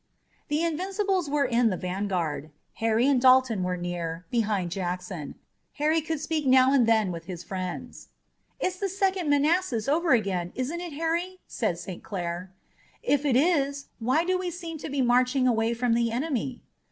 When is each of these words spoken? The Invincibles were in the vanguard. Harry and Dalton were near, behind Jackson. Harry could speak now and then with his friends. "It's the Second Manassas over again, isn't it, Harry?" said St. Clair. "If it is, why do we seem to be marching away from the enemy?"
The 0.47 0.63
Invincibles 0.63 1.29
were 1.29 1.45
in 1.45 1.69
the 1.69 1.77
vanguard. 1.77 2.49
Harry 2.81 3.05
and 3.07 3.21
Dalton 3.21 3.61
were 3.61 3.77
near, 3.77 4.25
behind 4.31 4.71
Jackson. 4.71 5.35
Harry 5.73 6.01
could 6.01 6.19
speak 6.19 6.47
now 6.47 6.73
and 6.73 6.87
then 6.87 7.11
with 7.11 7.25
his 7.25 7.43
friends. 7.43 8.07
"It's 8.59 8.79
the 8.79 8.89
Second 8.89 9.29
Manassas 9.29 9.87
over 9.87 10.13
again, 10.13 10.53
isn't 10.55 10.81
it, 10.81 10.93
Harry?" 10.93 11.37
said 11.45 11.77
St. 11.77 12.01
Clair. 12.01 12.49
"If 13.03 13.25
it 13.25 13.35
is, 13.35 13.89
why 13.99 14.25
do 14.25 14.39
we 14.39 14.49
seem 14.49 14.79
to 14.79 14.89
be 14.89 15.03
marching 15.03 15.47
away 15.47 15.71
from 15.75 15.93
the 15.93 16.09
enemy?" 16.09 16.63